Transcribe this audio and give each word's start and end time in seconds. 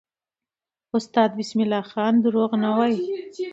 استاد 0.97 1.31
بسم 1.39 1.57
الله 1.63 1.83
خان 1.91 2.13
دروغ 2.23 2.51
نه 2.63 2.69
وایي. 2.77 2.97